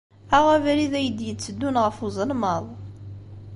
Aɣ 0.37 0.45
abrid 0.55 0.93
ay 0.99 1.07
d-yetteddun 1.11 1.81
ɣef 1.83 1.97
uzelmaḍ. 2.05 2.65